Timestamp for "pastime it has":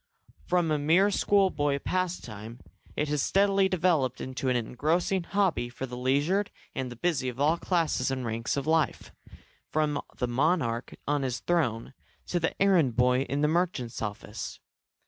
1.77-3.21